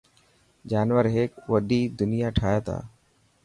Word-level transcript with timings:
جانور 0.73 1.05
هيڪ 1.17 1.31
وڏي 1.53 1.81
دنيا 2.03 2.29
ٺاهي 2.41 2.59
تا. 2.67 2.77